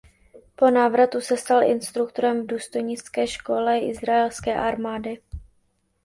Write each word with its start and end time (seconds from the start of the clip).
Po 0.55 0.69
návratu 0.69 1.21
se 1.21 1.37
stal 1.37 1.63
instruktorem 1.63 2.41
v 2.43 2.47
důstojnické 2.47 3.27
škole 3.27 3.79
izraelské 3.79 4.55
armády. 4.55 5.17